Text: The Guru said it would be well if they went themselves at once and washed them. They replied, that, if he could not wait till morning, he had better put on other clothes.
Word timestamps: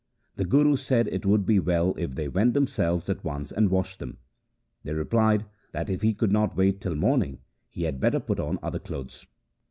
The 0.35 0.45
Guru 0.45 0.77
said 0.77 1.07
it 1.09 1.27
would 1.27 1.45
be 1.45 1.59
well 1.59 1.93
if 1.95 2.15
they 2.15 2.27
went 2.27 2.55
themselves 2.55 3.07
at 3.07 3.23
once 3.23 3.51
and 3.51 3.69
washed 3.69 3.99
them. 3.99 4.17
They 4.83 4.93
replied, 4.95 5.45
that, 5.73 5.91
if 5.91 6.01
he 6.01 6.15
could 6.15 6.31
not 6.31 6.57
wait 6.57 6.81
till 6.81 6.95
morning, 6.95 7.37
he 7.69 7.83
had 7.83 7.99
better 7.99 8.19
put 8.19 8.39
on 8.39 8.57
other 8.63 8.79
clothes. 8.79 9.27